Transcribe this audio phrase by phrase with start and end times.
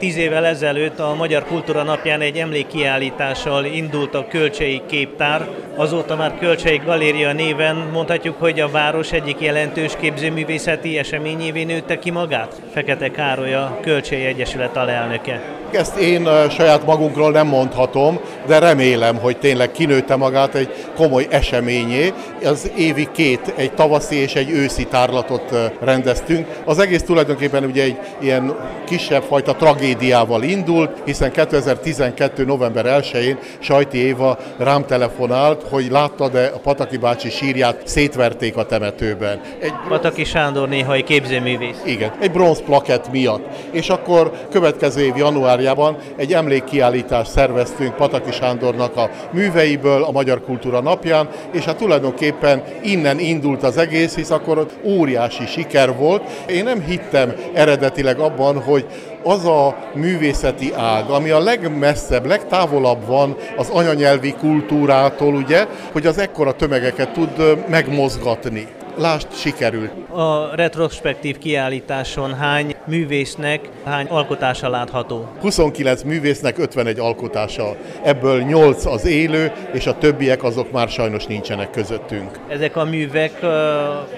[0.00, 5.48] Tíz évvel ezelőtt a Magyar Kultúra Napján egy emlékkiállítással indult a Kölcsei Képtár.
[5.76, 12.10] Azóta már Kölcsei Galéria néven mondhatjuk, hogy a város egyik jelentős képzőművészeti eseményévé nőtte ki
[12.10, 12.62] magát.
[12.72, 15.42] Fekete Károly a Kölcsei Egyesület alelnöke.
[15.72, 22.12] Ezt én saját magunkról nem mondhatom, de remélem, hogy tényleg kinőtte magát egy komoly eseményé.
[22.44, 26.46] Az évi két, egy tavaszi és egy őszi tárlatot rendeztünk.
[26.64, 28.56] Az egész tulajdonképpen ugye egy ilyen
[28.86, 29.56] kisebb fajta
[29.86, 32.44] tragédiával indult, hiszen 2012.
[32.44, 39.40] november 1-én Sajti Éva rám telefonált, hogy látta-e a Pataki bácsi sírját szétverték a temetőben.
[39.60, 41.80] Egy Pataki Sándor néhai képzőművész.
[41.84, 43.46] Igen, egy bronz plakett miatt.
[43.70, 50.80] És akkor következő év januárjában egy emlékkiállítást szerveztünk Pataki Sándornak a műveiből a Magyar Kultúra
[50.80, 56.22] napján, és hát tulajdonképpen innen indult az egész, hisz akkor óriási siker volt.
[56.46, 58.86] Én nem hittem eredetileg abban, hogy
[59.26, 66.18] az a művészeti ág, ami a legmesszebb, legtávolabb van az anyanyelvi kultúrától, ugye, hogy az
[66.18, 67.30] ekkora tömegeket tud
[67.68, 68.66] megmozgatni.
[68.96, 69.90] Lásd, sikerült.
[70.10, 75.28] A retrospektív kiállításon hány művésznek, hány alkotása látható?
[75.40, 77.76] 29 művésznek 51 alkotása.
[78.02, 82.30] Ebből 8 az élő, és a többiek azok már sajnos nincsenek közöttünk.
[82.48, 83.42] Ezek a művek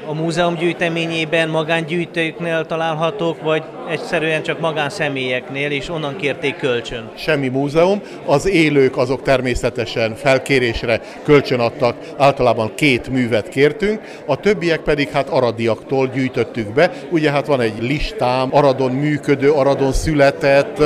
[0.07, 7.11] a múzeum gyűjteményében magángyűjtőknél találhatók, vagy egyszerűen csak magánszemélyeknél, és onnan kérték kölcsön?
[7.17, 8.03] Semmi múzeum.
[8.27, 15.29] Az élők azok természetesen felkérésre kölcsön adtak, általában két művet kértünk, a többiek pedig hát
[15.29, 16.91] aradiaktól gyűjtöttük be.
[17.11, 20.83] Ugye hát van egy listám Aradon működő, Aradon született,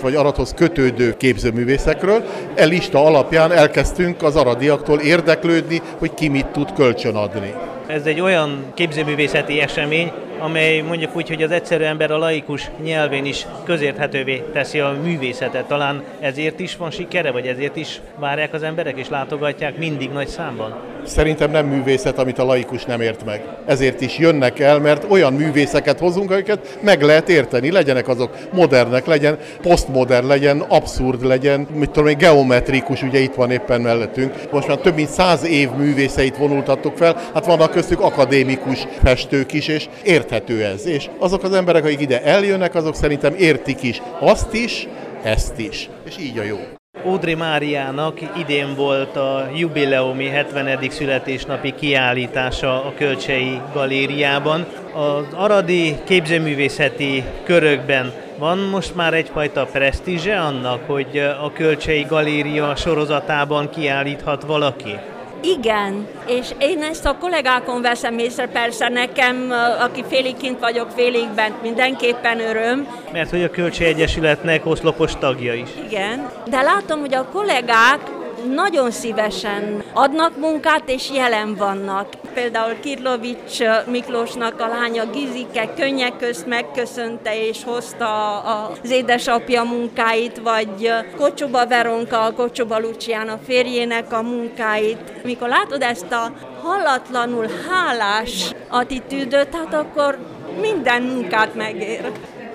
[0.00, 2.24] vagy Aradhoz kötődő képzőművészekről.
[2.54, 7.54] E lista alapján elkezdtünk az aradiaktól érdeklődni, hogy ki mit tud kölcsön adni.
[7.86, 10.12] Ez egy olyan képzőművészeti esemény,
[10.42, 15.64] amely mondjuk úgy, hogy az egyszerű ember a laikus nyelvén is közérthetővé teszi a művészetet.
[15.64, 20.28] Talán ezért is van sikere, vagy ezért is várják az emberek és látogatják mindig nagy
[20.28, 20.74] számban?
[21.04, 23.42] Szerintem nem művészet, amit a laikus nem ért meg.
[23.66, 27.70] Ezért is jönnek el, mert olyan művészeket hozunk, amiket meg lehet érteni.
[27.70, 33.50] Legyenek azok modernek, legyen posztmodern, legyen abszurd, legyen, mit tudom én, geometrikus, ugye itt van
[33.50, 34.34] éppen mellettünk.
[34.50, 39.68] Most már több mint száz év művészeit vonultattuk fel, hát vannak köztük akadémikus festők is,
[39.68, 40.86] és ért érthető ez.
[40.86, 44.88] És azok az emberek, akik ide eljönnek, azok szerintem értik is azt is,
[45.22, 45.88] ezt is.
[46.04, 46.58] És így a jó.
[47.06, 50.78] Ódri Máriának idén volt a jubileumi 70.
[50.90, 54.66] születésnapi kiállítása a Kölcsei Galériában.
[54.94, 63.70] Az aradi képzőművészeti körökben van most már egyfajta presztízse annak, hogy a Kölcsei Galéria sorozatában
[63.70, 64.94] kiállíthat valaki?
[65.42, 71.28] Igen, és én ezt a kollégákon veszem észre, persze nekem, aki félig kint vagyok, félig
[71.34, 72.86] bent, mindenképpen öröm.
[73.12, 75.68] Mert hogy a Kölcsei Egyesületnek oszlopos tagja is.
[75.88, 78.00] Igen, de látom, hogy a kollégák
[78.44, 82.08] nagyon szívesen adnak munkát és jelen vannak.
[82.34, 90.92] Például Kirlovics Miklósnak a lánya Gizike könnyek közt megköszönte és hozta az édesapja munkáit, vagy
[91.16, 95.24] Kocsuba Veronka, Kocsuba Luciana férjének a munkáit.
[95.24, 96.32] Mikor látod ezt a
[96.62, 100.18] hallatlanul hálás attitűdöt, hát akkor
[100.60, 102.12] minden munkát megér.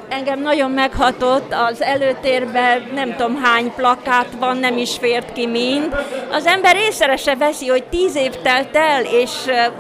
[0.09, 5.95] Engem nagyon meghatott, az előtérben nem tudom hány plakát van, nem is fért ki mind.
[6.31, 9.31] Az ember észre se veszi, hogy tíz év telt el, és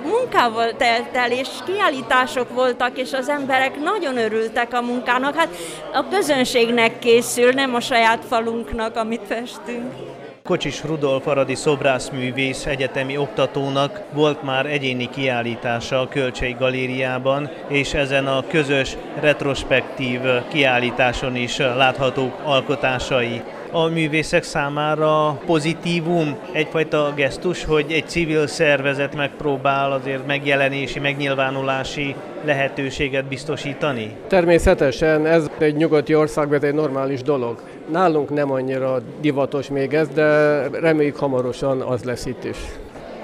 [0.05, 5.35] munkával telt el, és kiállítások voltak, és az emberek nagyon örültek a munkának.
[5.35, 5.55] Hát
[5.93, 10.16] a közönségnek készül, nem a saját falunknak, amit festünk.
[10.47, 18.27] Kocsis Rudolf Aradi szobrászművész egyetemi oktatónak volt már egyéni kiállítása a Kölcsei Galériában, és ezen
[18.27, 23.41] a közös retrospektív kiállításon is láthatók alkotásai
[23.71, 33.25] a művészek számára pozitívum, egyfajta gesztus, hogy egy civil szervezet megpróbál azért megjelenési, megnyilvánulási lehetőséget
[33.25, 34.15] biztosítani?
[34.27, 37.61] Természetesen ez egy nyugati országban egy normális dolog.
[37.91, 42.57] Nálunk nem annyira divatos még ez, de reméljük hamarosan az lesz itt is.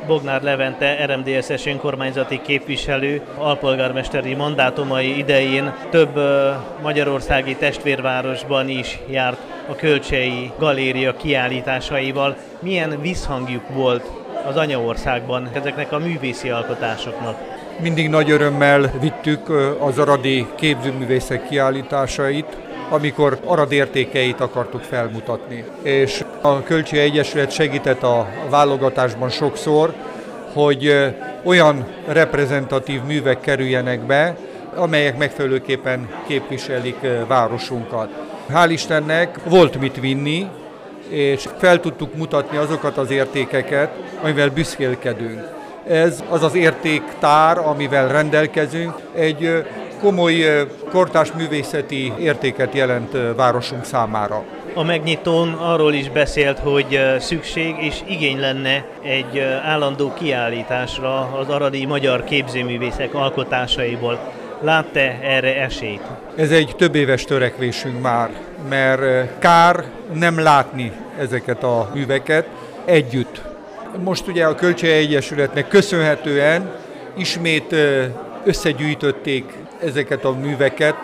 [0.07, 6.19] Bognár Levente, RMDSS önkormányzati képviselő, alpolgármesteri mandátumai idején több
[6.81, 12.36] magyarországi testvérvárosban is járt a Kölcsei Galéria kiállításaival.
[12.60, 14.12] Milyen visszhangjuk volt
[14.48, 17.38] az anyaországban ezeknek a művészi alkotásoknak?
[17.80, 19.50] Mindig nagy örömmel vittük
[19.80, 22.57] az aradi képzőművészek kiállításait,
[22.89, 25.63] amikor arad értékeit akartuk felmutatni.
[25.81, 29.94] És a Kölcsi Egyesület segített a válogatásban sokszor,
[30.54, 31.13] hogy
[31.44, 34.36] olyan reprezentatív művek kerüljenek be,
[34.75, 38.09] amelyek megfelelőképpen képviselik városunkat.
[38.50, 40.48] Hál' Istennek volt mit vinni,
[41.10, 43.92] és fel tudtuk mutatni azokat az értékeket,
[44.22, 45.42] amivel büszkélkedünk.
[45.88, 49.66] Ez az az értéktár, amivel rendelkezünk, egy
[50.01, 54.44] komoly kortás művészeti értéket jelent városunk számára.
[54.74, 61.86] A megnyitón arról is beszélt, hogy szükség és igény lenne egy állandó kiállításra az aradi
[61.86, 64.19] magyar képzőművészek alkotásaiból.
[64.63, 66.01] Lát-e erre esélyt?
[66.36, 68.30] Ez egy több éves törekvésünk már,
[68.69, 69.83] mert kár
[70.13, 72.48] nem látni ezeket a műveket
[72.86, 73.42] együtt.
[74.04, 76.75] Most ugye a Kölcsei Egyesületnek köszönhetően
[77.18, 77.75] ismét
[78.44, 80.95] összegyűjtötték ezeket a műveket,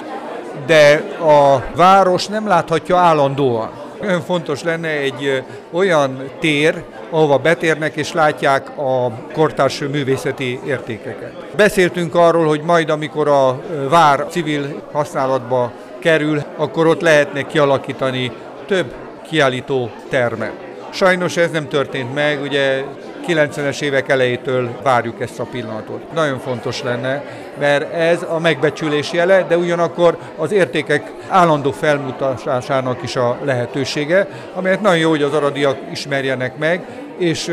[0.65, 3.78] de a város nem láthatja állandóan.
[4.01, 11.33] Nagyon fontos lenne egy olyan tér, ahova betérnek és látják a kortárs művészeti értékeket.
[11.55, 18.31] Beszéltünk arról, hogy majd amikor a vár civil használatba kerül, akkor ott lehetne kialakítani
[18.67, 18.93] több
[19.29, 20.53] kiállító termet.
[20.89, 22.83] Sajnos ez nem történt meg, ugye
[23.29, 26.13] 90-es évek elejétől várjuk ezt a pillanatot.
[26.13, 27.23] Nagyon fontos lenne,
[27.59, 34.81] mert ez a megbecsülés jele, de ugyanakkor az értékek állandó felmutatásának is a lehetősége, amelyet
[34.81, 36.85] nagyon jó, hogy az aradiak ismerjenek meg,
[37.17, 37.51] és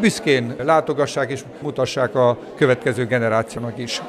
[0.00, 4.02] büszkén látogassák és mutassák a következő generációnak is.